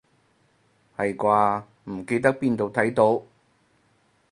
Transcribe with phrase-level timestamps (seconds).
[0.97, 3.21] 係啩，唔記得邊度睇到